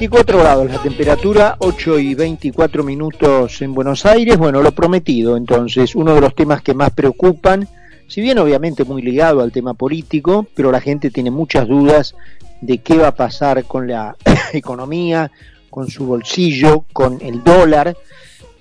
24 0.00 0.38
grados 0.38 0.70
la 0.70 0.82
temperatura, 0.82 1.56
8 1.58 1.98
y 1.98 2.14
24 2.14 2.82
minutos 2.82 3.60
en 3.60 3.74
Buenos 3.74 4.06
Aires. 4.06 4.38
Bueno, 4.38 4.62
lo 4.62 4.72
prometido, 4.72 5.36
entonces, 5.36 5.94
uno 5.94 6.14
de 6.14 6.22
los 6.22 6.34
temas 6.34 6.62
que 6.62 6.72
más 6.72 6.92
preocupan, 6.92 7.68
si 8.08 8.22
bien 8.22 8.38
obviamente 8.38 8.84
muy 8.84 9.02
ligado 9.02 9.42
al 9.42 9.52
tema 9.52 9.74
político, 9.74 10.46
pero 10.54 10.72
la 10.72 10.80
gente 10.80 11.10
tiene 11.10 11.30
muchas 11.30 11.68
dudas 11.68 12.14
de 12.62 12.78
qué 12.78 12.96
va 12.96 13.08
a 13.08 13.14
pasar 13.14 13.64
con 13.64 13.88
la 13.88 14.16
economía, 14.54 15.30
con 15.68 15.90
su 15.90 16.06
bolsillo, 16.06 16.86
con 16.94 17.18
el 17.20 17.44
dólar, 17.44 17.94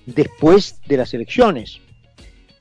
después 0.06 0.82
de 0.90 0.98
las 0.98 1.14
elecciones. 1.14 1.80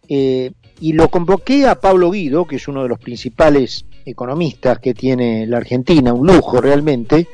Eh, 0.08 0.52
y 0.80 0.92
lo 0.92 1.08
convoqué 1.08 1.66
a 1.66 1.80
Pablo 1.80 2.12
Guido, 2.12 2.46
que 2.46 2.54
es 2.56 2.68
uno 2.68 2.84
de 2.84 2.90
los 2.90 3.00
principales 3.00 3.84
economistas 4.04 4.78
que 4.78 4.94
tiene 4.94 5.48
la 5.48 5.56
Argentina, 5.56 6.12
un 6.12 6.28
lujo 6.28 6.60
realmente, 6.60 7.26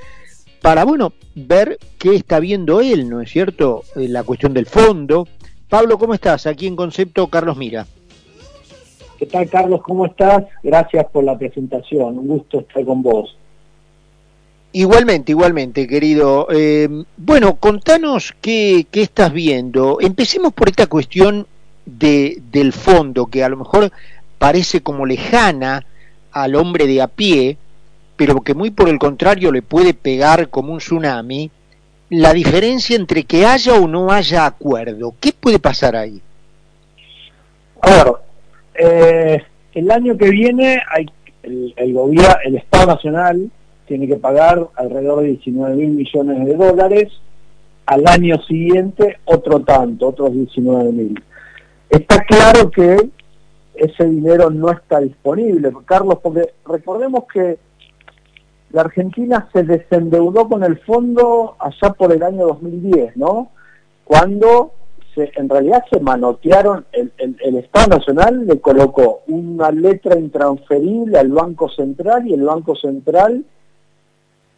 para, 0.64 0.84
bueno, 0.86 1.12
ver 1.34 1.78
qué 1.98 2.14
está 2.14 2.40
viendo 2.40 2.80
él, 2.80 3.10
¿no 3.10 3.20
es 3.20 3.30
cierto? 3.30 3.82
Eh, 3.96 4.08
la 4.08 4.22
cuestión 4.22 4.54
del 4.54 4.64
fondo. 4.64 5.28
Pablo, 5.68 5.98
¿cómo 5.98 6.14
estás? 6.14 6.46
Aquí 6.46 6.66
en 6.66 6.74
Concepto, 6.74 7.26
Carlos 7.26 7.58
Mira. 7.58 7.86
¿Qué 9.18 9.26
tal, 9.26 9.46
Carlos? 9.50 9.82
¿Cómo 9.82 10.06
estás? 10.06 10.44
Gracias 10.62 11.04
por 11.12 11.22
la 11.22 11.36
presentación. 11.36 12.18
Un 12.18 12.28
gusto 12.28 12.60
estar 12.60 12.82
con 12.82 13.02
vos. 13.02 13.36
Igualmente, 14.72 15.32
igualmente, 15.32 15.86
querido. 15.86 16.46
Eh, 16.50 16.88
bueno, 17.18 17.56
contanos 17.56 18.34
qué, 18.40 18.86
qué, 18.90 19.02
estás 19.02 19.34
viendo. 19.34 19.98
Empecemos 20.00 20.54
por 20.54 20.70
esta 20.70 20.86
cuestión 20.86 21.46
de, 21.84 22.40
del 22.50 22.72
fondo, 22.72 23.26
que 23.26 23.44
a 23.44 23.50
lo 23.50 23.58
mejor 23.58 23.92
parece 24.38 24.82
como 24.82 25.04
lejana 25.04 25.84
al 26.32 26.54
hombre 26.54 26.86
de 26.86 27.02
a 27.02 27.08
pie, 27.08 27.58
pero 28.16 28.40
que 28.42 28.54
muy 28.54 28.70
por 28.70 28.88
el 28.88 28.98
contrario 28.98 29.50
le 29.52 29.62
puede 29.62 29.94
pegar 29.94 30.48
como 30.48 30.72
un 30.72 30.78
tsunami, 30.78 31.50
la 32.10 32.32
diferencia 32.32 32.96
entre 32.96 33.24
que 33.24 33.44
haya 33.44 33.74
o 33.74 33.88
no 33.88 34.10
haya 34.10 34.46
acuerdo. 34.46 35.14
¿Qué 35.20 35.32
puede 35.32 35.58
pasar 35.58 35.96
ahí? 35.96 36.20
Claro, 37.80 38.20
eh, 38.74 39.42
el 39.72 39.90
año 39.90 40.16
que 40.16 40.30
viene 40.30 40.82
el, 41.42 41.74
el 41.76 41.92
gobierno, 41.92 42.36
el 42.44 42.56
Estado 42.56 42.86
Nacional 42.86 43.50
tiene 43.86 44.06
que 44.06 44.16
pagar 44.16 44.66
alrededor 44.76 45.22
de 45.22 45.28
19 45.28 45.74
mil 45.76 45.90
millones 45.90 46.46
de 46.46 46.56
dólares, 46.56 47.12
al 47.86 48.06
año 48.06 48.40
siguiente 48.44 49.18
otro 49.24 49.60
tanto, 49.60 50.08
otros 50.08 50.32
19 50.32 50.92
mil. 50.92 51.22
Está 51.90 52.24
claro 52.24 52.70
que 52.70 52.96
ese 53.74 54.04
dinero 54.04 54.50
no 54.50 54.70
está 54.70 55.00
disponible, 55.00 55.72
Carlos, 55.84 56.18
porque 56.22 56.54
recordemos 56.66 57.24
que 57.32 57.58
la 58.74 58.80
Argentina 58.80 59.48
se 59.52 59.62
desendeudó 59.62 60.48
con 60.48 60.64
el 60.64 60.80
fondo 60.80 61.54
allá 61.60 61.92
por 61.92 62.12
el 62.12 62.24
año 62.24 62.48
2010, 62.48 63.16
¿no? 63.16 63.52
Cuando 64.02 64.72
en 65.16 65.48
realidad 65.48 65.84
se 65.88 66.00
manotearon, 66.00 66.84
el, 66.90 67.56
Estado 67.56 67.98
Nacional 67.98 68.44
le 68.44 68.60
colocó 68.60 69.20
una 69.28 69.70
letra 69.70 70.18
intransferible 70.18 71.16
al 71.16 71.28
Banco 71.28 71.68
Central 71.68 72.26
y 72.26 72.34
el 72.34 72.42
Banco 72.42 72.74
Central 72.74 73.44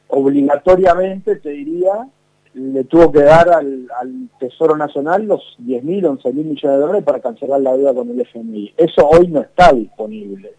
obligatoriamente, 0.09 1.37
te 1.37 1.51
diría, 1.51 2.09
le 2.55 2.85
tuvo 2.85 3.13
que 3.13 3.23
dar 3.23 3.51
al, 3.51 3.87
Tesoro 4.39 4.79
Nacional 4.79 5.27
los 5.27 5.57
10 5.59 5.85
mil, 5.85 6.07
11 6.07 6.33
mil 6.33 6.47
millones 6.47 6.79
de 6.79 6.81
dólares 6.81 7.05
para 7.05 7.21
cancelar 7.21 7.61
la 7.61 7.77
deuda 7.77 7.93
con 7.93 8.09
el 8.09 8.19
FMI. 8.23 8.73
Eso 8.79 9.07
hoy 9.07 9.29
no 9.29 9.43
está 9.43 9.75
disponible. 9.75 10.55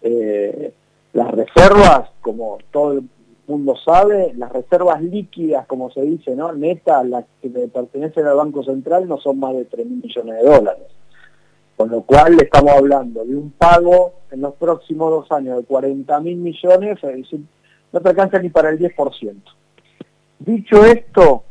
Eh, 0.00 0.72
las 1.12 1.30
reservas, 1.32 2.10
como 2.20 2.58
todo 2.70 2.92
el 2.92 3.08
mundo 3.46 3.74
sabe, 3.84 4.32
las 4.36 4.52
reservas 4.52 5.02
líquidas, 5.02 5.66
como 5.66 5.90
se 5.90 6.02
dice, 6.02 6.36
¿no? 6.36 6.52
Netas, 6.52 7.04
las 7.06 7.24
que 7.42 7.48
pertenecen 7.48 8.26
al 8.26 8.36
Banco 8.36 8.62
Central, 8.62 9.08
no 9.08 9.18
son 9.18 9.40
más 9.40 9.54
de 9.54 9.64
3 9.64 9.86
mil 9.86 10.02
millones 10.02 10.36
de 10.36 10.48
dólares. 10.48 10.86
Con 11.76 11.90
lo 11.90 12.02
cual 12.02 12.36
estamos 12.40 12.72
hablando 12.72 13.24
de 13.24 13.34
un 13.34 13.50
pago 13.50 14.12
en 14.30 14.42
los 14.42 14.54
próximos 14.54 15.10
dos 15.10 15.32
años 15.32 15.56
de 15.56 15.64
40 15.64 16.20
mil 16.20 16.36
millones, 16.36 16.98
no 17.92 18.00
te 18.00 18.08
alcanza 18.08 18.38
ni 18.38 18.50
para 18.50 18.70
el 18.70 18.78
10%. 18.78 19.34
Dicho 20.38 20.84
esto, 20.84 21.42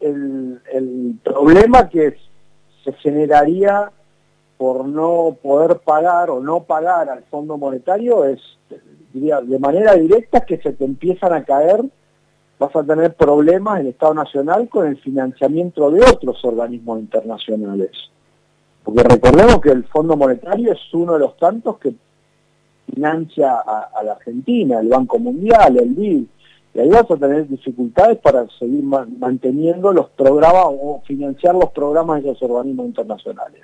el, 0.00 0.60
el 0.72 1.18
problema 1.24 1.88
que 1.88 2.16
se 2.84 2.92
generaría 2.94 3.90
por 4.62 4.86
no 4.86 5.36
poder 5.42 5.80
pagar 5.80 6.30
o 6.30 6.38
no 6.38 6.62
pagar 6.62 7.10
al 7.10 7.24
Fondo 7.24 7.58
Monetario 7.58 8.24
es, 8.24 8.38
diría, 9.12 9.40
de 9.40 9.58
manera 9.58 9.94
directa 9.94 10.42
que 10.42 10.58
se 10.58 10.70
te 10.70 10.84
empiezan 10.84 11.32
a 11.32 11.42
caer, 11.42 11.82
vas 12.60 12.76
a 12.76 12.84
tener 12.84 13.12
problemas 13.16 13.80
en 13.80 13.86
el 13.86 13.92
Estado 13.92 14.14
Nacional 14.14 14.68
con 14.68 14.86
el 14.86 14.96
financiamiento 14.98 15.90
de 15.90 16.04
otros 16.04 16.44
organismos 16.44 17.00
internacionales. 17.00 17.90
Porque 18.84 19.02
recordemos 19.02 19.60
que 19.60 19.70
el 19.70 19.82
Fondo 19.82 20.16
Monetario 20.16 20.74
es 20.74 20.94
uno 20.94 21.14
de 21.14 21.18
los 21.18 21.36
tantos 21.38 21.78
que 21.78 21.92
financia 22.86 23.56
a, 23.66 24.00
la 24.04 24.12
Argentina, 24.12 24.78
el 24.78 24.90
Banco 24.90 25.18
Mundial, 25.18 25.76
el 25.76 25.88
BID, 25.88 26.24
y 26.74 26.78
ahí 26.78 26.88
vas 26.88 27.10
a 27.10 27.16
tener 27.16 27.48
dificultades 27.48 28.18
para 28.18 28.46
seguir 28.60 28.84
ma 28.84 29.08
manteniendo 29.18 29.92
los 29.92 30.08
programas 30.10 30.66
o 30.68 31.02
financiar 31.04 31.56
los 31.56 31.72
programas 31.72 32.22
de 32.22 32.30
esos 32.30 32.48
organismos 32.48 32.86
internacionales. 32.86 33.62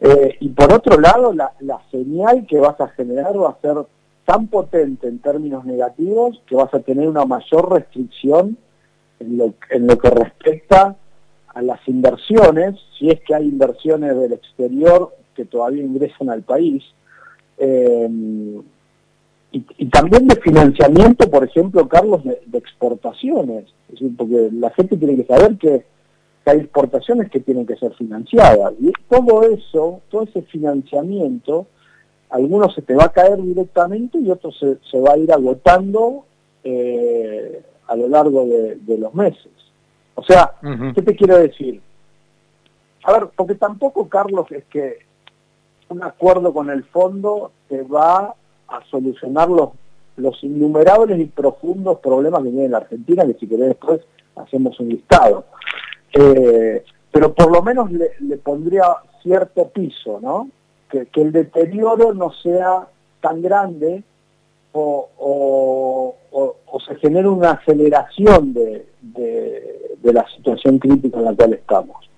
Eh, 0.00 0.36
y 0.40 0.48
por 0.50 0.72
otro 0.72 1.00
lado, 1.00 1.32
la, 1.32 1.52
señal 1.90 2.46
que 2.46 2.58
vas 2.58 2.80
a 2.80 2.88
generar 2.88 3.36
va 3.36 3.50
a 3.50 3.60
ser 3.60 3.76
tan 4.24 4.46
potente 4.46 5.08
en 5.08 5.18
términos 5.18 5.64
negativos 5.64 6.40
que 6.46 6.54
vas 6.54 6.72
a 6.74 6.80
tener 6.80 7.08
una 7.08 7.24
mayor 7.24 7.72
restricción 7.72 8.56
en 9.18 9.38
lo, 9.38 9.54
en 9.70 9.86
lo 9.86 9.98
que 9.98 10.10
respecta 10.10 10.96
a 11.48 11.62
las 11.62 11.80
inversiones, 11.88 12.76
si 12.98 13.10
es 13.10 13.20
que 13.20 13.34
hay 13.34 13.48
inversiones 13.48 14.16
del 14.16 14.34
exterior 14.34 15.12
que 15.34 15.44
todavía 15.44 15.82
ingresan 15.82 16.30
al 16.30 16.42
país, 16.42 16.84
eh, 17.56 18.08
y, 19.50 19.86
también 19.86 20.28
de 20.28 20.36
financiamiento, 20.36 21.30
por 21.30 21.44
ejemplo, 21.44 21.88
Carlos, 21.88 22.22
de, 22.24 22.58
exportaciones, 22.58 23.64
porque 24.16 24.50
la 24.52 24.70
gente 24.70 24.96
tiene 24.96 25.16
que 25.16 25.24
saber 25.24 25.56
que 25.56 25.84
hay 26.48 26.58
exportaciones 26.60 27.30
que 27.30 27.40
tienen 27.40 27.66
que 27.66 27.76
ser 27.76 27.94
financiadas. 27.94 28.74
Y 28.80 28.92
todo 29.08 29.42
eso, 29.42 30.00
todo 30.10 30.22
ese 30.22 30.42
financiamiento, 30.42 31.66
algunos 32.30 32.74
se 32.74 32.82
te 32.82 32.94
va 32.94 33.04
a 33.04 33.12
caer 33.12 33.42
directamente 33.42 34.18
y 34.18 34.30
otros 34.30 34.58
se, 34.58 34.78
se 34.90 35.00
va 35.00 35.12
a 35.12 35.18
ir 35.18 35.32
agotando 35.32 36.24
eh, 36.64 37.62
a 37.86 37.96
lo 37.96 38.08
largo 38.08 38.44
de, 38.46 38.76
de, 38.76 38.98
los 38.98 39.14
meses. 39.14 39.50
O 40.14 40.22
sea, 40.22 40.54
uh 40.62 40.66
-huh. 40.66 40.94
¿qué 40.94 41.02
te 41.02 41.16
quiero 41.16 41.38
decir? 41.38 41.80
A 43.04 43.12
ver, 43.12 43.28
porque 43.34 43.54
tampoco, 43.54 44.08
Carlos, 44.08 44.50
es 44.50 44.64
que 44.64 44.98
un 45.88 46.02
acuerdo 46.02 46.52
con 46.52 46.68
el 46.70 46.84
fondo 46.84 47.52
te 47.68 47.82
va 47.82 48.34
a 48.68 48.84
solucionar 48.90 49.48
los, 49.48 49.70
los 50.16 50.42
innumerables 50.44 51.18
y 51.18 51.24
profundos 51.24 52.00
problemas 52.00 52.42
que 52.42 52.50
tiene 52.50 52.68
la 52.68 52.78
Argentina, 52.78 53.26
que 53.26 53.34
si 53.34 53.46
querés 53.46 53.68
después 53.68 54.00
hacemos 54.36 54.78
un 54.80 54.90
listado. 54.90 55.44
Eh, 56.20 56.84
pero 57.12 57.32
por 57.32 57.52
lo 57.52 57.62
menos 57.62 57.92
le, 57.92 58.10
pondría 58.38 58.82
cierto 59.22 59.68
piso, 59.68 60.18
¿no? 60.20 60.50
Que, 60.90 61.06
el 61.14 61.30
deterioro 61.30 62.12
no 62.12 62.32
sea 62.32 62.88
tan 63.20 63.40
grande 63.40 64.02
o, 64.72 66.14
se 66.86 66.94
genere 66.96 67.28
una 67.28 67.52
aceleración 67.52 68.52
de, 68.52 68.86
la 70.02 70.26
situación 70.36 70.78
crítica 70.78 71.18
en 71.18 71.24
la 71.24 71.34
cual 71.34 71.52
estamos. 71.52 72.10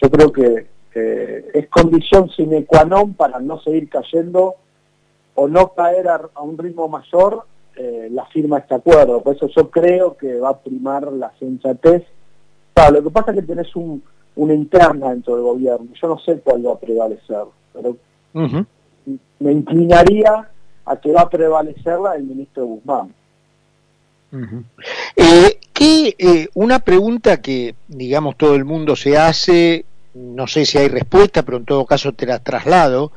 Yo 0.00 0.10
creo 0.10 0.32
que 0.32 0.66
eh, 0.94 1.50
es 1.54 1.68
condición 1.68 2.28
sine 2.28 2.66
qua 2.66 2.84
non 2.84 3.14
para 3.14 3.40
no 3.40 3.58
seguir 3.60 3.88
cayendo 3.88 4.56
o 5.34 5.48
no 5.48 5.72
caer 5.72 6.08
a, 6.08 6.20
a 6.34 6.42
un 6.42 6.58
ritmo 6.58 6.88
mayor 6.88 7.46
eh, 7.76 8.08
la 8.10 8.26
firma 8.26 8.56
de 8.56 8.62
este 8.62 8.74
acuerdo. 8.74 9.22
Por 9.22 9.34
eso 9.34 9.48
yo 9.48 9.70
creo 9.70 10.16
que 10.16 10.38
va 10.38 10.50
a 10.50 10.58
primar 10.58 11.10
la 11.10 11.32
sensatez 11.38 12.04
Claro, 12.74 12.92
lo 12.96 13.04
que 13.04 13.10
pasa 13.10 13.30
es 13.30 13.40
que 13.40 13.46
tenés 13.46 13.74
un, 13.76 14.02
una 14.36 14.54
interna 14.54 15.10
dentro 15.10 15.34
del 15.34 15.44
gobierno. 15.44 15.88
Yo 16.00 16.08
no 16.08 16.18
sé 16.18 16.38
cuál 16.38 16.66
va 16.66 16.72
a 16.72 16.78
prevalecer, 16.78 17.44
pero 17.72 17.90
uh 17.90 18.40
-huh. 18.40 18.66
me 19.40 19.52
inclinaría 19.52 20.48
a 20.84 20.96
que 20.96 21.12
va 21.12 21.22
a 21.22 21.30
prevalecer 21.30 21.98
la 21.98 22.12
del 22.12 22.24
ministro 22.24 22.66
Guzmán. 22.66 23.14
Uh 24.32 24.36
-huh. 24.36 24.64
eh, 25.16 25.58
que, 25.72 26.14
eh, 26.18 26.48
una 26.54 26.78
pregunta 26.78 27.42
que, 27.42 27.74
digamos, 27.88 28.36
todo 28.36 28.54
el 28.54 28.64
mundo 28.64 28.96
se 28.96 29.18
hace, 29.18 29.84
no 30.14 30.46
sé 30.46 30.64
si 30.64 30.78
hay 30.78 30.88
respuesta, 30.88 31.42
pero 31.42 31.58
en 31.58 31.64
todo 31.64 31.84
caso 31.86 32.12
te 32.12 32.26
la 32.26 32.38
traslado, 32.38 33.12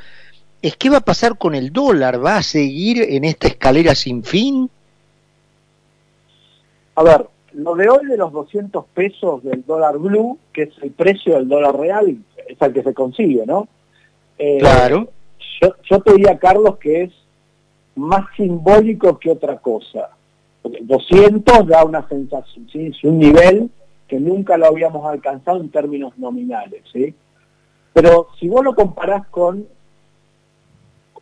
es 0.62 0.75
qué 0.75 0.90
va 0.90 0.98
a 0.98 1.02
pasar 1.02 1.38
con 1.38 1.56
el 1.56 1.72
dólar, 1.72 2.24
¿va 2.24 2.38
a 2.38 2.44
seguir 2.44 3.02
en 3.02 3.24
esta 3.24 3.48
escalera 3.48 3.96
sin 3.96 4.24
fin? 4.24 4.69
A 6.96 7.04
ver, 7.04 7.28
lo 7.56 7.75
de 7.75 7.90
hoy 7.90 8.06
de 8.06 8.18
los 8.18 8.31
200 8.31 8.86
pesos 8.94 9.44
del 9.44 9.66
dólar 9.66 9.98
blue, 9.98 10.38
que 10.54 10.63
es 10.63 10.74
el 10.81 10.92
precio 10.92 11.36
del 11.36 11.48
dólar 11.48 11.78
real, 11.78 12.18
es 12.48 12.62
el 12.62 12.74
que 12.74 12.84
se 12.84 12.94
consigue, 12.94 13.46
¿no? 13.46 13.68
Eh, 14.38 14.57
claro. 14.60 15.10
Yo, 15.62 15.74
yo 15.90 16.00
te 16.02 16.13
diría, 16.13 16.38
Carlos, 16.38 16.78
que 16.78 17.04
es 17.04 17.13
más 17.96 18.25
simbólico 18.36 19.18
que 19.18 19.31
otra 19.31 19.57
cosa. 19.57 20.10
200 20.63 21.68
da 21.68 21.86
una 21.86 22.07
sensación, 22.07 22.68
¿sí? 22.72 22.88
es 22.88 23.04
un 23.04 23.19
nivel 23.19 23.69
que 24.07 24.19
nunca 24.19 24.57
lo 24.57 24.68
habíamos 24.68 25.06
alcanzado 25.06 25.62
en 25.62 25.69
términos 25.69 26.18
nominales. 26.18 26.84
¿sí? 26.92 27.13
Pero 27.94 28.30
si 28.40 28.50
vos 28.50 28.63
lo 28.63 28.75
comparás 28.75 29.28
con 29.28 29.68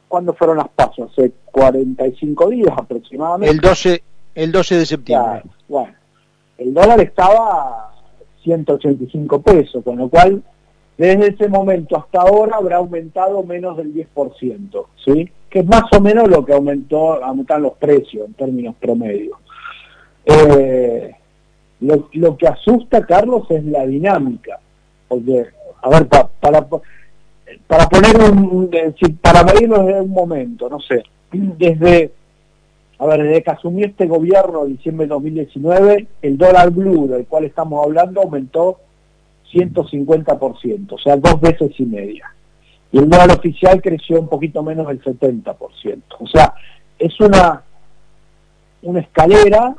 cuando 0.08 0.34
fueron 0.34 0.58
las 0.58 0.70
pasos, 0.70 1.12
hace 1.12 1.32
45 1.46 2.50
días 2.50 2.74
aproximadamente. 2.78 3.56
El 3.56 3.62
12, 3.62 4.04
el 4.36 4.52
12 4.52 4.78
de 4.78 4.86
septiembre. 4.86 5.42
bueno, 5.68 5.94
el 6.58 6.74
dólar 6.74 7.00
estaba 7.02 7.90
a 7.90 7.94
185 8.44 9.42
pesos, 9.42 9.84
con 9.84 9.98
lo 9.98 10.10
cual 10.10 10.44
desde 10.98 11.28
ese 11.28 11.48
momento 11.48 11.98
hasta 11.98 12.22
ahora 12.22 12.58
habrá 12.58 12.78
aumentado 12.78 13.44
menos 13.44 13.78
del 13.78 13.94
10%, 13.94 14.86
¿sí? 15.04 15.30
que 15.50 15.60
es 15.60 15.66
más 15.66 15.84
o 15.92 16.02
menos 16.02 16.28
lo 16.28 16.46
que 16.46 16.54
aumentó, 16.54 17.24
aumentan 17.24 17.64
los 17.64 17.74
precios 17.74 18.28
en 18.28 18.34
términos 18.34 18.76
promedios. 18.80 19.38
Eh, 20.26 21.16
lo, 21.82 22.38
que 22.38 22.48
asusta, 22.48 23.06
Carlos, 23.06 23.46
es 23.50 23.64
la 23.66 23.86
dinámica. 23.86 24.60
Porque, 25.08 25.46
a 25.82 25.90
ver, 25.90 26.08
para, 26.08 26.66
para 27.68 27.90
poner 27.90 28.32
un, 28.32 28.72
para 29.22 29.44
medirlo 29.44 29.88
en 29.90 30.02
un 30.02 30.10
momento, 30.10 30.70
no 30.70 30.80
sé, 30.80 31.04
desde, 31.32 32.12
a 33.04 33.06
ver, 33.06 33.24
desde 33.24 33.44
que 33.44 33.52
asumió 33.52 33.86
este 33.86 34.08
gobierno 34.08 34.64
en 34.64 34.78
diciembre 34.78 35.06
de 35.06 35.10
2019, 35.10 36.08
el 36.22 36.38
dólar 36.38 36.72
blue 36.72 37.08
del 37.08 37.26
cual 37.26 37.44
estamos 37.44 37.84
hablando 37.84 38.22
aumentó 38.22 38.80
150%, 39.52 40.94
o 40.94 40.98
sea, 40.98 41.18
dos 41.18 41.42
veces 41.42 41.72
y 41.78 41.86
media. 41.86 42.34
Y 42.94 43.00
el 43.00 43.10
dólar 43.10 43.32
oficial 43.32 43.82
creció 43.82 44.22
un 44.22 44.30
poquito 44.30 44.64
menos 44.64 44.88
del 44.88 45.04
70%. 45.04 46.02
O 46.20 46.28
sea, 46.28 46.54
es 46.98 47.20
una, 47.20 47.64
una 48.84 49.00
escalera, 49.02 49.76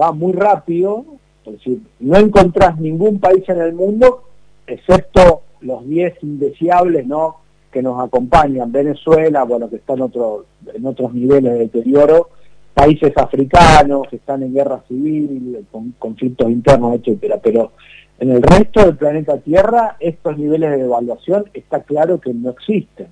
va 0.00 0.12
muy 0.12 0.32
rápido, 0.32 1.04
es 1.44 1.54
decir, 1.54 1.80
no 1.98 2.18
encontrás 2.18 2.78
ningún 2.78 3.18
país 3.18 3.42
en 3.48 3.60
el 3.60 3.72
mundo, 3.72 4.22
excepto 4.66 5.42
los 5.60 5.84
10 5.88 6.22
indeseables 6.22 7.04
¿no? 7.04 7.38
Que 7.76 7.82
nos 7.82 8.02
acompañan, 8.02 8.72
Venezuela, 8.72 9.42
bueno, 9.42 9.68
que 9.68 9.76
está 9.76 9.92
en, 9.92 10.00
otro, 10.00 10.46
en 10.72 10.86
otros 10.86 11.12
niveles 11.12 11.52
de 11.52 11.58
deterioro, 11.58 12.30
países 12.72 13.12
africanos 13.14 14.08
que 14.08 14.16
están 14.16 14.42
en 14.42 14.54
guerra 14.54 14.80
civil, 14.88 15.58
con 15.70 15.92
conflictos 15.98 16.50
internos, 16.50 16.94
etcétera, 16.94 17.38
pero 17.42 17.72
en 18.18 18.30
el 18.30 18.40
resto 18.40 18.80
del 18.80 18.96
planeta 18.96 19.36
Tierra 19.40 19.98
estos 20.00 20.38
niveles 20.38 20.70
de 20.70 20.76
devaluación 20.78 21.50
está 21.52 21.82
claro 21.82 22.18
que 22.18 22.32
no 22.32 22.48
existen. 22.48 23.08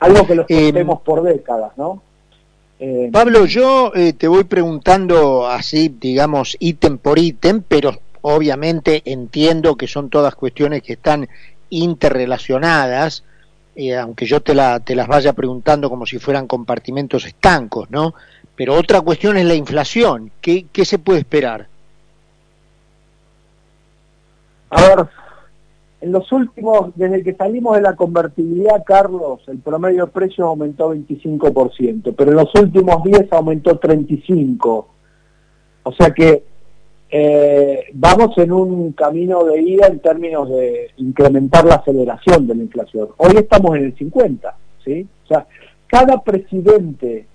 Algo 0.00 0.26
que 0.26 0.34
los 0.34 0.46
tenemos 0.46 0.98
eh, 0.98 1.02
por 1.02 1.22
décadas, 1.22 1.72
¿no? 1.78 2.02
Eh, 2.78 3.08
Pablo, 3.10 3.46
yo 3.46 3.90
eh, 3.94 4.12
te 4.12 4.28
voy 4.28 4.44
preguntando 4.44 5.46
así, 5.46 5.88
digamos, 5.98 6.58
ítem 6.60 6.98
por 6.98 7.18
ítem, 7.18 7.62
pero 7.66 7.98
obviamente 8.20 9.00
entiendo 9.06 9.76
que 9.76 9.86
son 9.86 10.10
todas 10.10 10.34
cuestiones 10.34 10.82
que 10.82 10.92
están 10.92 11.26
interrelacionadas, 11.70 13.24
eh, 13.74 13.96
aunque 13.96 14.26
yo 14.26 14.40
te, 14.40 14.54
la, 14.54 14.80
te 14.80 14.94
las 14.94 15.08
vaya 15.08 15.32
preguntando 15.32 15.88
como 15.88 16.06
si 16.06 16.18
fueran 16.18 16.46
compartimentos 16.46 17.24
estancos, 17.24 17.90
¿no? 17.90 18.14
Pero 18.54 18.74
otra 18.74 19.00
cuestión 19.00 19.36
es 19.36 19.46
la 19.46 19.54
inflación. 19.54 20.30
¿Qué, 20.40 20.66
qué 20.72 20.84
se 20.84 20.98
puede 20.98 21.20
esperar? 21.20 21.68
A 24.70 24.82
ver, 24.82 25.06
en 26.02 26.12
los 26.12 26.30
últimos, 26.32 26.90
desde 26.96 27.22
que 27.22 27.34
salimos 27.34 27.76
de 27.76 27.82
la 27.82 27.94
convertibilidad, 27.94 28.82
Carlos, 28.84 29.40
el 29.46 29.58
promedio 29.58 30.06
de 30.06 30.12
precios 30.12 30.46
aumentó 30.46 30.94
25%, 30.94 32.14
pero 32.16 32.30
en 32.30 32.36
los 32.36 32.54
últimos 32.54 33.04
10 33.04 33.32
aumentó 33.32 33.78
35%. 33.80 34.84
O 35.84 35.92
sea 35.92 36.10
que 36.12 36.44
eh, 37.14 37.84
vamos 37.92 38.38
en 38.38 38.50
un 38.52 38.92
camino 38.92 39.44
de 39.44 39.60
ida 39.60 39.86
en 39.86 39.98
términos 39.98 40.48
de 40.48 40.92
incrementar 40.96 41.62
la 41.66 41.74
aceleración 41.74 42.46
de 42.46 42.54
la 42.54 42.62
inflación. 42.62 43.08
Hoy 43.18 43.32
estamos 43.36 43.76
en 43.76 43.84
el 43.84 43.96
50, 43.98 44.56
¿sí? 44.82 45.06
O 45.24 45.28
sea, 45.28 45.46
cada 45.88 46.22
presidente 46.22 47.26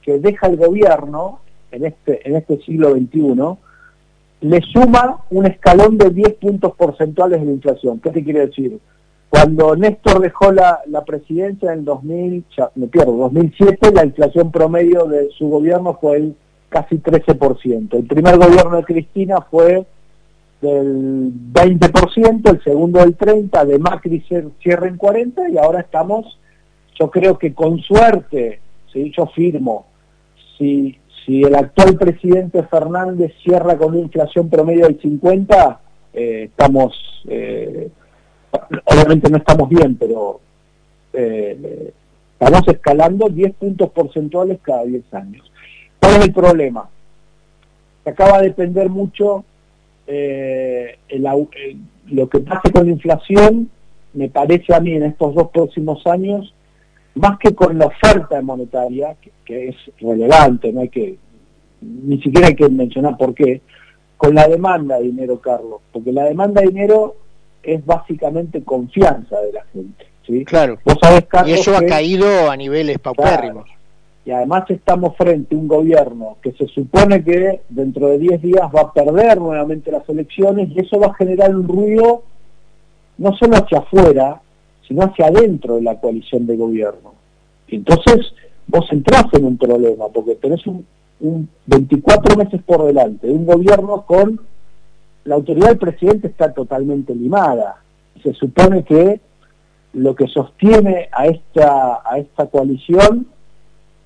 que 0.00 0.18
deja 0.18 0.46
el 0.46 0.56
gobierno 0.56 1.40
en 1.70 1.84
este, 1.84 2.26
en 2.26 2.36
este 2.36 2.56
siglo 2.62 2.92
XXI 2.92 4.48
le 4.48 4.60
suma 4.62 5.22
un 5.28 5.44
escalón 5.44 5.98
de 5.98 6.08
10 6.08 6.34
puntos 6.36 6.74
porcentuales 6.74 7.40
de 7.40 7.46
la 7.46 7.52
inflación. 7.52 8.00
¿Qué 8.00 8.08
te 8.08 8.24
quiere 8.24 8.46
decir? 8.46 8.80
Cuando 9.28 9.76
Néstor 9.76 10.22
dejó 10.22 10.52
la, 10.52 10.80
la 10.86 11.04
presidencia 11.04 11.74
en 11.74 11.84
2000, 11.84 12.44
ya, 12.56 12.70
me 12.76 12.86
pierdo, 12.86 13.12
2007, 13.12 13.92
la 13.92 14.06
inflación 14.06 14.50
promedio 14.50 15.04
de 15.04 15.28
su 15.36 15.50
gobierno 15.50 15.98
fue 16.00 16.16
el 16.16 16.36
casi 16.72 16.96
13%. 16.96 17.94
El 17.94 18.06
primer 18.06 18.38
gobierno 18.38 18.78
de 18.78 18.84
Cristina 18.84 19.42
fue 19.42 19.84
del 20.62 21.30
20%, 21.52 22.50
el 22.50 22.64
segundo 22.64 23.00
del 23.00 23.16
30%, 23.16 23.66
de 23.66 23.78
Macri 23.78 24.24
cierra 24.60 24.88
en 24.88 24.96
40% 24.96 25.52
y 25.52 25.58
ahora 25.58 25.80
estamos, 25.80 26.38
yo 26.98 27.10
creo 27.10 27.38
que 27.38 27.52
con 27.52 27.78
suerte, 27.80 28.60
si 28.90 29.12
yo 29.12 29.26
firmo, 29.26 29.86
si, 30.56 30.96
si 31.24 31.42
el 31.42 31.54
actual 31.54 31.96
presidente 31.96 32.62
Fernández 32.62 33.34
cierra 33.42 33.76
con 33.76 33.90
una 33.90 34.00
inflación 34.00 34.48
promedio 34.48 34.86
del 34.86 35.00
50%, 35.00 35.78
eh, 36.14 36.44
estamos, 36.44 36.94
eh, 37.28 37.90
obviamente 38.84 39.30
no 39.30 39.38
estamos 39.38 39.68
bien, 39.68 39.96
pero 39.96 40.40
eh, 41.12 41.92
estamos 42.32 42.66
escalando 42.68 43.28
10 43.28 43.54
puntos 43.54 43.90
porcentuales 43.90 44.58
cada 44.62 44.84
10 44.84 45.12
años. 45.12 45.51
¿Cuál 46.02 46.16
es 46.16 46.24
el 46.26 46.32
problema? 46.32 46.88
Se 48.02 48.10
acaba 48.10 48.38
de 48.38 48.48
depender 48.48 48.90
mucho 48.90 49.44
eh, 50.08 50.98
lo 52.08 52.28
que 52.28 52.40
pase 52.40 52.72
con 52.72 52.86
la 52.86 52.92
inflación, 52.92 53.70
me 54.14 54.28
parece 54.28 54.74
a 54.74 54.80
mí 54.80 54.92
en 54.94 55.04
estos 55.04 55.32
dos 55.34 55.50
próximos 55.50 56.04
años, 56.08 56.52
más 57.14 57.38
que 57.38 57.54
con 57.54 57.78
la 57.78 57.86
oferta 57.86 58.42
monetaria, 58.42 59.14
que, 59.44 59.68
es 59.68 59.76
relevante, 60.00 60.72
no 60.72 60.80
hay 60.80 60.88
que, 60.88 61.16
ni 61.80 62.20
siquiera 62.20 62.48
hay 62.48 62.56
que 62.56 62.68
mencionar 62.68 63.16
por 63.16 63.32
qué, 63.32 63.60
con 64.16 64.34
la 64.34 64.48
demanda 64.48 64.96
de 64.96 65.04
dinero, 65.04 65.40
Carlos, 65.40 65.82
porque 65.92 66.10
la 66.10 66.24
demanda 66.24 66.62
de 66.62 66.68
dinero 66.68 67.14
es 67.62 67.84
básicamente 67.86 68.64
confianza 68.64 69.40
de 69.40 69.52
la 69.52 69.64
gente. 69.72 70.06
¿sí? 70.26 70.44
Claro. 70.44 70.78
¿Vos 70.84 70.96
sabés, 71.00 71.26
Carlos, 71.26 71.50
y 71.50 71.60
eso 71.60 71.76
ha 71.76 71.86
caído 71.86 72.50
a 72.50 72.56
niveles 72.56 72.98
paupérrimos 72.98 73.68
y 74.24 74.30
además 74.30 74.64
estamos 74.68 75.16
frente 75.16 75.54
a 75.54 75.58
un 75.58 75.66
gobierno 75.66 76.36
que 76.42 76.52
se 76.52 76.66
supone 76.68 77.24
que 77.24 77.62
dentro 77.68 78.06
de 78.08 78.18
10 78.18 78.42
días 78.42 78.70
va 78.74 78.82
a 78.82 78.92
perder 78.92 79.38
nuevamente 79.38 79.90
las 79.90 80.08
elecciones 80.08 80.68
y 80.70 80.80
eso 80.80 81.00
va 81.00 81.08
a 81.08 81.14
generar 81.14 81.54
un 81.54 81.66
ruido 81.66 82.22
no 83.18 83.32
solo 83.36 83.56
hacia 83.56 83.78
afuera, 83.78 84.40
sino 84.86 85.02
hacia 85.02 85.26
adentro 85.26 85.76
de 85.76 85.82
la 85.82 86.00
coalición 86.00 86.46
de 86.46 86.56
gobierno. 86.56 87.14
Y 87.66 87.76
entonces 87.76 88.32
vos 88.66 88.86
entrás 88.90 89.24
en 89.32 89.44
un 89.44 89.58
problema, 89.58 90.08
porque 90.08 90.36
tenés 90.36 90.64
un, 90.66 90.86
24 91.66 92.36
meses 92.36 92.60
por 92.64 92.84
delante, 92.84 93.28
de 93.28 93.32
un 93.32 93.46
gobierno 93.46 94.04
con 94.06 94.40
la 95.24 95.36
autoridad 95.36 95.68
del 95.68 95.78
presidente 95.78 96.26
está 96.26 96.52
totalmente 96.52 97.14
limada. 97.14 97.76
Se 98.24 98.32
supone 98.34 98.82
que 98.82 99.20
lo 99.92 100.16
que 100.16 100.26
sostiene 100.26 101.08
a 101.12 101.26
esta, 101.26 102.02
a 102.04 102.18
esta 102.18 102.46
coalición 102.46 103.28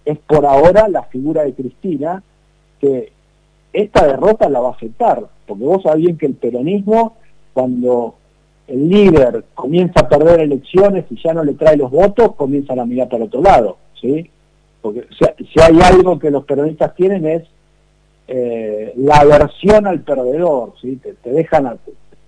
es 0.06 0.18
por 0.18 0.46
ahora 0.46 0.88
la 0.88 1.02
figura 1.02 1.42
de 1.42 1.52
Cristina, 1.52 2.22
que 2.80 3.12
esta 3.72 4.06
derrota 4.06 4.48
la 4.48 4.60
va 4.60 4.68
a 4.68 4.72
afectar, 4.72 5.26
porque 5.46 5.64
vos 5.64 5.82
sabés 5.82 6.04
bien 6.04 6.16
que 6.16 6.26
el 6.26 6.34
peronismo, 6.34 7.16
cuando 7.52 8.14
el 8.68 8.88
líder 8.88 9.44
comienza 9.54 10.00
a 10.00 10.08
perder 10.08 10.40
elecciones 10.40 11.04
y 11.10 11.20
ya 11.22 11.34
no 11.34 11.42
le 11.42 11.54
trae 11.54 11.76
los 11.76 11.90
votos, 11.90 12.36
comienza 12.36 12.72
a 12.72 12.86
mirar 12.86 13.08
para 13.08 13.25
otro 13.25 13.42
lado, 13.42 13.78
¿sí? 14.00 14.30
Porque 14.80 15.06
si, 15.18 15.60
hay 15.60 15.78
algo 15.80 16.18
que 16.20 16.30
los 16.30 16.44
peronistas 16.44 16.94
tienen 16.94 17.26
es 17.26 17.42
eh, 18.28 18.92
la 18.96 19.16
aversión 19.16 19.88
al 19.88 20.00
perdedor, 20.00 20.75
¿sí? 20.80 21.00
Te, 21.22 21.30
dejan, 21.30 21.78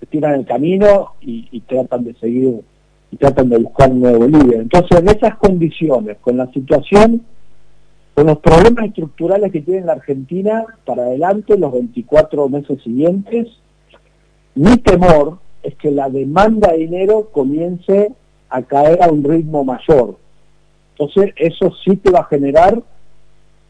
te 0.00 0.06
tiran 0.06 0.34
el 0.34 0.46
camino 0.46 1.12
y, 1.20 1.48
y 1.52 1.60
tratan 1.60 2.04
de 2.04 2.14
seguir, 2.14 2.60
y 3.12 3.16
tratan 3.16 3.48
de 3.48 3.58
buscar 3.58 3.90
un 3.90 4.00
nuevo 4.00 4.26
líder. 4.26 4.62
Entonces, 4.62 4.98
en 4.98 5.08
esas 5.08 5.36
condiciones, 5.36 6.18
con 6.20 6.36
la 6.36 6.46
situación 6.52 7.22
con 8.18 8.26
los 8.26 8.38
problemas 8.38 8.86
estructurales 8.86 9.52
que 9.52 9.60
tiene 9.60 9.86
la 9.86 9.92
Argentina 9.92 10.64
para 10.84 11.02
adelante, 11.04 11.56
los 11.56 11.72
24 11.72 12.48
meses 12.48 12.82
siguientes, 12.82 13.46
mi 14.56 14.76
temor 14.78 15.38
es 15.62 15.76
que 15.76 15.92
la 15.92 16.10
demanda 16.10 16.72
de 16.72 16.78
dinero 16.78 17.28
comience 17.30 18.10
a 18.48 18.62
caer 18.62 19.04
a 19.04 19.08
un 19.08 19.22
ritmo 19.22 19.62
mayor. 19.62 20.16
Entonces 20.98 21.32
eso 21.36 21.72
sí 21.84 21.94
te 21.94 22.10
va 22.10 22.18
a 22.18 22.24
generar 22.24 22.82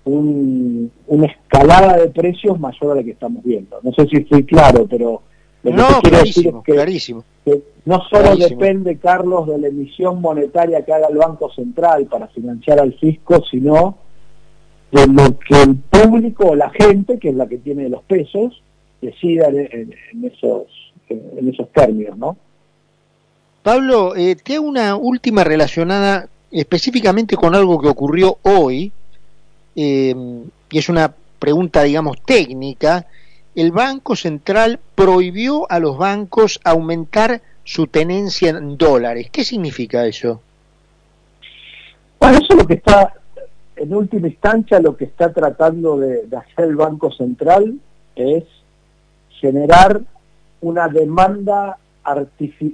una 0.06 1.26
escalada 1.26 1.98
de 1.98 2.08
precios 2.08 2.58
mayor 2.58 2.92
a 2.92 2.94
la 2.94 3.02
que 3.02 3.10
estamos 3.10 3.44
viendo. 3.44 3.78
No 3.82 3.92
sé 3.92 4.06
si 4.06 4.16
estoy 4.16 4.44
claro, 4.44 4.86
pero 4.88 5.20
lo 5.62 5.72
que 5.72 6.08
quiero 6.08 6.18
decir 6.20 6.46
es 6.46 6.54
que, 6.64 6.72
clarísimo. 6.72 7.22
no 7.84 8.00
solo 8.08 8.34
depende, 8.34 8.96
Carlos, 8.96 9.46
de 9.46 9.58
la 9.58 9.68
emisión 9.68 10.22
monetaria 10.22 10.86
que 10.86 10.94
haga 10.94 11.08
el 11.08 11.18
Banco 11.18 11.52
Central 11.52 12.06
para 12.06 12.28
financiar 12.28 12.80
al 12.80 12.94
fisco, 12.94 13.44
sino 13.50 14.07
de 14.90 15.06
lo 15.06 15.38
que 15.38 15.62
el 15.62 15.76
público 15.76 16.48
o 16.48 16.54
la 16.54 16.70
gente, 16.70 17.18
que 17.18 17.30
es 17.30 17.34
la 17.34 17.46
que 17.46 17.58
tiene 17.58 17.88
los 17.88 18.02
pesos, 18.04 18.62
decida 19.00 19.48
en, 19.48 19.94
esos, 20.24 20.66
en 21.08 21.48
esos 21.48 21.70
términos, 21.72 22.16
¿no? 22.16 22.36
Pablo, 23.62 24.16
eh, 24.16 24.36
te 24.36 24.54
hago 24.54 24.66
una 24.66 24.96
última 24.96 25.44
relacionada 25.44 26.28
específicamente 26.50 27.36
con 27.36 27.54
algo 27.54 27.80
que 27.80 27.88
ocurrió 27.88 28.38
hoy, 28.42 28.92
eh, 29.76 30.14
y 30.70 30.78
es 30.78 30.88
una 30.88 31.14
pregunta, 31.38 31.82
digamos, 31.82 32.16
técnica. 32.22 33.06
El 33.54 33.72
Banco 33.72 34.16
Central 34.16 34.80
prohibió 34.94 35.70
a 35.70 35.78
los 35.80 35.98
bancos 35.98 36.60
aumentar 36.64 37.42
su 37.64 37.86
tenencia 37.86 38.50
en 38.50 38.78
dólares. 38.78 39.28
¿Qué 39.30 39.44
significa 39.44 40.06
eso? 40.06 40.40
Bueno, 42.18 42.38
eso 42.38 42.46
es 42.50 42.56
lo 42.56 42.66
que 42.66 42.74
está, 42.74 43.12
en 43.78 43.94
última 43.94 44.28
instancia, 44.28 44.80
lo 44.80 44.96
que 44.96 45.04
está 45.04 45.32
tratando 45.32 45.98
de 45.98 46.28
hacer 46.36 46.66
el 46.66 46.76
Banco 46.76 47.10
Central 47.12 47.78
es 48.16 48.44
generar 49.40 50.00
una 50.60 50.88
demanda 50.88 51.78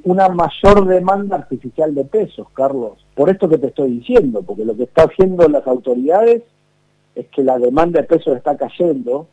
una 0.05 0.29
mayor 0.29 0.87
demanda 0.87 1.37
artificial 1.37 1.95
de 1.95 2.05
pesos, 2.05 2.47
Carlos. 2.55 3.05
Por 3.15 3.31
esto 3.31 3.49
que 3.49 3.59
te 3.59 3.69
estoy 3.69 3.99
diciendo, 3.99 4.43
porque 4.43 4.65
lo 4.65 4.77
que 4.77 4.85
está 4.85 5.05
haciendo 5.05 5.49
las 5.49 5.67
autoridades 5.67 6.43
es 7.15 7.27
que 7.29 7.43
la 7.43 7.59
demanda 7.59 8.01
de 8.01 8.07
pesos 8.07 8.37
está 8.37 8.57
cayendo 8.57 9.27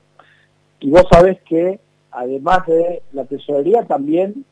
y 0.80 0.90
vos 0.90 1.06
sabés 1.12 1.40
que 1.42 1.80
además 2.12 2.66
de 2.68 3.01
la 3.13 3.25
tesorería 3.25 3.84
también 3.84 4.46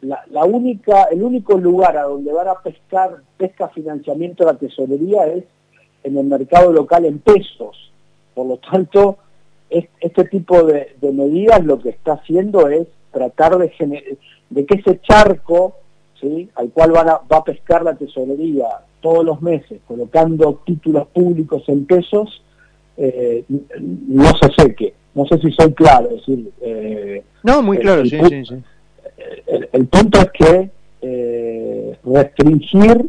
la, 0.00 0.44
única, 0.44 1.04
el 1.04 1.24
único 1.24 1.58
lugar 1.58 1.96
a 1.96 2.04
donde 2.04 2.32
van 2.32 2.46
a 2.46 2.60
pescar, 2.62 3.16
pesca 3.36 3.68
financiamiento 3.68 4.44
de 4.44 4.52
la 4.52 4.58
tesorería 4.58 5.26
es 5.26 5.44
en 6.04 6.16
el 6.16 6.26
mercado 6.26 6.72
local 6.72 7.04
en 7.04 7.18
pesos. 7.18 7.90
Por 8.34 8.46
lo 8.46 8.56
tanto, 8.58 9.18
este 9.70 10.24
tipo 10.24 10.62
de, 10.62 10.96
de 11.00 11.12
medidas 11.12 11.64
lo 11.64 11.78
que 11.80 11.90
está 11.90 12.14
haciendo 12.14 12.68
es 12.68 12.86
tratar 13.12 13.58
de, 13.58 14.18
de 14.50 14.66
que 14.66 14.74
ese 14.76 15.00
charco 15.00 15.74
¿sí? 16.20 16.48
al 16.54 16.70
cual 16.70 16.92
van 16.92 17.08
a, 17.08 17.20
va 17.30 17.38
a 17.38 17.44
pescar 17.44 17.82
la 17.82 17.94
tesorería 17.94 18.66
todos 19.00 19.24
los 19.24 19.40
meses, 19.40 19.80
colocando 19.86 20.60
títulos 20.64 21.06
públicos 21.08 21.62
en 21.68 21.86
pesos, 21.86 22.42
eh, 22.96 23.44
no 23.48 24.28
se 24.36 24.50
seque. 24.56 24.94
No 25.14 25.24
sé 25.26 25.38
si 25.38 25.52
soy 25.52 25.72
claro. 25.72 26.08
decir, 26.08 26.50
eh, 26.60 27.22
no, 27.42 27.62
muy 27.62 27.78
claro, 27.78 28.04
sí, 28.04 28.18
sí, 28.28 28.44
sí. 28.44 28.54
El, 29.72 29.86
punto 29.86 30.20
es 30.20 30.30
que 30.32 30.70
eh, 31.02 31.98
restringir 32.04 33.08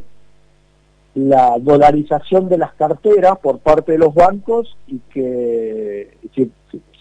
la 1.27 1.57
dolarización 1.59 2.47
de 2.47 2.57
las 2.57 2.73
carteras 2.73 3.37
por 3.39 3.59
parte 3.59 3.93
de 3.93 3.97
los 3.97 4.13
bancos 4.13 4.77
y 4.87 4.99
que 5.11 6.17
si, 6.33 6.51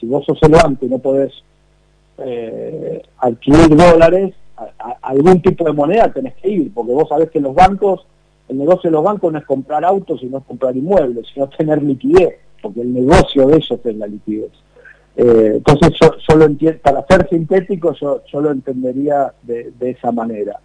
vos 0.07 0.25
sos 0.25 0.39
el 0.43 0.53
banco 0.53 0.87
y 0.87 0.89
no 0.89 0.99
podés 0.99 1.33
eh, 2.19 3.03
adquirir 3.19 3.77
dólares, 3.77 4.35
algún 5.03 5.41
tipo 5.41 5.65
de 5.65 5.73
moneda 5.73 6.13
tenés 6.13 6.35
que 6.35 6.49
ir, 6.49 6.75
porque 6.75 6.93
vos 6.93 7.09
sabés 7.09 7.31
que 7.31 7.41
los 7.41 7.55
bancos, 7.55 8.07
el 8.49 8.59
negocio 8.59 8.91
de 8.91 8.93
los 8.93 9.05
bancos 9.05 9.33
no 9.33 9.39
es 9.39 9.45
comprar 9.45 9.85
autos, 9.85 10.21
sino 10.21 10.39
es 10.39 10.45
comprar 10.45 10.77
inmuebles, 10.77 11.27
sino 11.33 11.49
tener 11.59 11.83
liquidez, 11.83 12.37
porque 12.61 12.81
el 12.81 12.93
negocio 12.93 13.47
de 13.47 13.57
ellos 13.57 13.81
es 13.85 13.97
la 13.97 14.07
liquidez. 14.07 14.51
Eh, 15.17 15.53
entonces 15.57 15.93
yo, 16.01 16.13
para 16.81 17.05
ser 17.07 17.29
sintético 17.29 17.93
yo, 17.95 18.23
yo 18.33 18.41
lo 18.41 18.51
entendería 18.53 19.33
de, 19.43 19.73
esa 19.81 20.13
manera. 20.13 20.61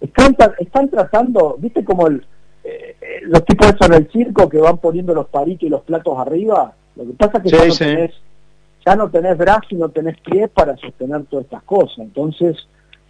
Están, 0.00 0.36
están 0.58 0.90
tratando, 0.90 1.56
viste 1.58 1.82
como 1.82 2.06
el, 2.06 2.22
eh, 2.66 2.96
los 3.22 3.44
tipos 3.44 3.68
esos 3.68 3.88
en 3.88 3.94
el 3.94 4.10
circo 4.10 4.48
que 4.48 4.58
van 4.58 4.78
poniendo 4.78 5.14
los 5.14 5.28
paritos 5.28 5.62
y 5.62 5.70
los 5.70 5.82
platos 5.82 6.18
arriba, 6.18 6.74
lo 6.96 7.04
que 7.04 7.12
pasa 7.12 7.38
es 7.38 7.44
que 7.44 7.50
ya 7.50 7.66
no 7.66 7.74
tenés 7.74 8.14
ya 8.86 8.94
no 8.94 9.10
tenés 9.10 9.36
brazos 9.36 9.66
y 9.70 9.74
no 9.74 9.88
tenés 9.88 10.16
pies 10.20 10.48
para 10.48 10.76
sostener 10.76 11.24
todas 11.24 11.44
estas 11.46 11.64
cosas. 11.64 11.98
Entonces, 11.98 12.56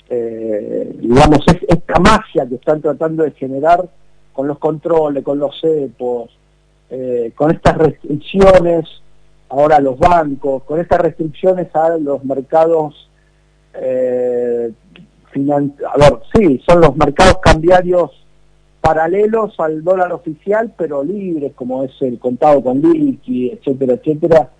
eh, 0.08 0.90
digamos, 0.98 1.40
esta 1.46 2.00
magia 2.00 2.46
que 2.48 2.54
están 2.54 2.80
tratando 2.80 3.24
de 3.24 3.32
generar 3.32 3.86
con 4.32 4.48
los 4.48 4.58
controles, 4.58 5.22
con 5.22 5.38
los 5.38 5.60
cepos, 5.60 6.30
eh, 6.88 7.32
con 7.34 7.50
estas 7.50 7.76
restricciones 7.76 8.84
ahora 9.50 9.76
a 9.76 9.80
los 9.80 9.98
bancos, 9.98 10.62
con 10.64 10.80
estas 10.80 11.00
restricciones 11.00 11.74
a 11.74 11.98
los 11.98 12.24
mercados, 12.24 13.10
eh, 13.74 14.72
a 15.34 15.98
ver, 15.98 16.20
sí, 16.34 16.62
son 16.66 16.80
los 16.80 16.96
mercados 16.96 17.38
cambiarios 17.42 18.25
paralelos 18.86 19.58
al 19.58 19.82
dólar 19.82 20.12
oficial, 20.12 20.72
pero 20.78 21.02
libres, 21.02 21.52
como 21.56 21.82
es 21.82 21.90
el 22.02 22.20
contado 22.20 22.62
con 22.62 22.80
liqui, 22.80 23.50
etcétera, 23.50 23.94
etcétera, 23.94 24.50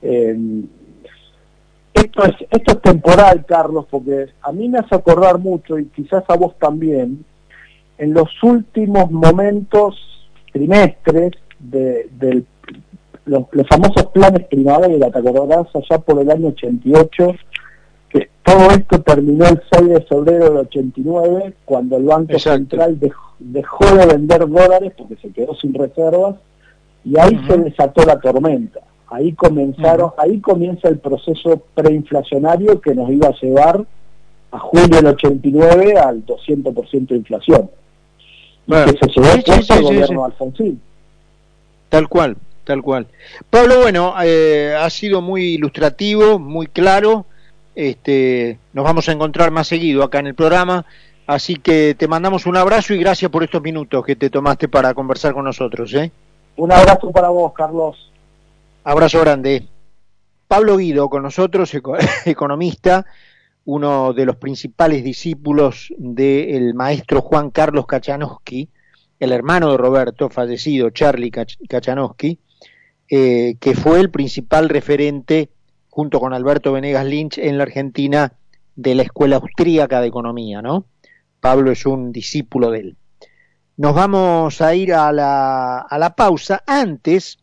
eh, 0.00 0.64
esto, 1.92 2.24
es, 2.24 2.34
esto 2.50 2.72
es 2.72 2.80
temporal, 2.80 3.44
Carlos, 3.44 3.84
porque 3.90 4.28
a 4.40 4.52
mí 4.52 4.70
me 4.70 4.78
hace 4.78 4.94
acordar 4.94 5.38
mucho, 5.38 5.78
y 5.78 5.84
quizás 5.86 6.24
a 6.28 6.36
vos 6.36 6.54
también, 6.58 7.26
en 7.98 8.14
los 8.14 8.30
últimos 8.42 9.10
momentos, 9.10 9.96
trimestres, 10.50 11.32
de, 11.58 12.42
los, 13.26 13.44
famosos 13.68 14.06
planes 14.14 14.46
primavera, 14.46 15.10
¿te 15.10 15.18
acordarás? 15.18 15.66
Allá 15.74 15.98
por 15.98 16.22
el 16.22 16.30
año 16.30 16.48
88, 16.48 17.34
que 18.14 18.30
todo 18.44 18.70
esto 18.70 19.02
terminó 19.02 19.44
el 19.46 19.60
6 19.72 19.88
de 19.88 20.00
febrero 20.02 20.44
del 20.44 20.56
89, 20.58 21.54
cuando 21.64 21.96
el 21.96 22.04
Banco 22.04 22.38
Central 22.38 22.98
dejó, 23.40 23.96
de 23.96 24.06
vender 24.06 24.48
dólares 24.48 24.92
porque 24.96 25.16
se 25.16 25.30
quedó 25.30 25.54
sin 25.56 25.74
reservas, 25.74 26.36
y 27.04 27.18
ahí 27.18 27.38
se 27.48 27.58
desató 27.58 28.04
la 28.04 28.20
tormenta. 28.20 28.80
Ahí 29.08 29.32
comenzaron, 29.32 30.12
ahí 30.16 30.40
comienza 30.40 30.88
el 30.88 30.98
proceso 30.98 31.60
preinflacionario 31.74 32.80
que 32.80 32.94
nos 32.94 33.10
iba 33.10 33.28
a 33.28 33.40
llevar 33.40 33.84
a 34.52 34.58
julio 34.60 34.96
del 34.96 35.06
89 35.08 35.98
al 35.98 36.24
200% 36.24 37.08
de 37.08 37.16
inflación. 37.16 37.70
que 38.64 38.98
se 38.98 39.74
llevó 39.74 39.88
gobierno 39.88 40.24
Alfonsín. 40.24 40.80
Tal 41.88 42.08
cual, 42.08 42.36
tal 42.62 42.80
cual. 42.82 43.08
Pablo, 43.50 43.80
bueno, 43.82 44.14
eh, 44.24 44.74
ha 44.78 44.88
sido 44.90 45.20
muy 45.20 45.54
ilustrativo, 45.54 46.38
muy 46.38 46.68
claro. 46.68 47.26
Este, 47.74 48.58
nos 48.72 48.84
vamos 48.84 49.08
a 49.08 49.12
encontrar 49.12 49.50
más 49.50 49.68
seguido 49.68 50.02
acá 50.02 50.20
en 50.20 50.28
el 50.28 50.34
programa. 50.34 50.86
Así 51.26 51.56
que 51.56 51.94
te 51.94 52.06
mandamos 52.06 52.46
un 52.46 52.56
abrazo 52.56 52.92
y 52.94 52.98
gracias 52.98 53.30
por 53.30 53.42
estos 53.42 53.62
minutos 53.62 54.04
que 54.04 54.14
te 54.14 54.30
tomaste 54.30 54.68
para 54.68 54.92
conversar 54.92 55.32
con 55.32 55.44
nosotros. 55.44 55.92
¿eh? 55.94 56.12
Un 56.56 56.70
abrazo 56.70 57.10
para 57.10 57.28
vos, 57.28 57.52
Carlos. 57.54 58.10
Abrazo 58.84 59.20
grande. 59.20 59.66
Pablo 60.46 60.76
Guido 60.76 61.08
con 61.08 61.22
nosotros, 61.22 61.72
economista, 62.26 63.06
uno 63.64 64.12
de 64.12 64.26
los 64.26 64.36
principales 64.36 65.02
discípulos 65.02 65.92
del 65.96 66.74
maestro 66.74 67.22
Juan 67.22 67.50
Carlos 67.50 67.86
Kachanowski, 67.86 68.68
el 69.18 69.32
hermano 69.32 69.70
de 69.70 69.78
Roberto, 69.78 70.28
fallecido 70.28 70.90
Charlie 70.90 71.30
Kachanowski, 71.30 72.38
eh, 73.08 73.56
que 73.58 73.74
fue 73.74 74.00
el 74.00 74.10
principal 74.10 74.68
referente, 74.68 75.48
junto 75.94 76.18
con 76.18 76.34
Alberto 76.34 76.72
Venegas 76.72 77.06
Lynch, 77.06 77.38
en 77.38 77.56
la 77.56 77.62
Argentina 77.62 78.32
de 78.74 78.96
la 78.96 79.02
Escuela 79.02 79.36
Austríaca 79.36 80.00
de 80.00 80.08
Economía, 80.08 80.60
¿no? 80.60 80.86
Pablo 81.38 81.70
es 81.70 81.86
un 81.86 82.10
discípulo 82.10 82.72
de 82.72 82.80
él. 82.80 82.96
Nos 83.76 83.94
vamos 83.94 84.60
a 84.60 84.74
ir 84.74 84.92
a 84.92 85.12
la, 85.12 85.78
a 85.78 85.98
la 85.98 86.16
pausa. 86.16 86.64
Antes, 86.66 87.38